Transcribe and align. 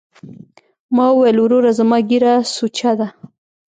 ما 0.95 1.05
وويل 1.11 1.37
وروره 1.41 1.71
زما 1.79 1.97
ږيره 2.09 2.33
سوچه 2.55 2.91
ده. 2.99 3.07